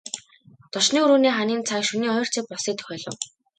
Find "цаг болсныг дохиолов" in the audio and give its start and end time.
2.33-3.17